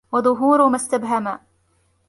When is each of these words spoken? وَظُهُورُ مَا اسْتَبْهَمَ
وَظُهُورُ 0.11 0.69
مَا 0.69 0.75
اسْتَبْهَمَ 0.75 1.39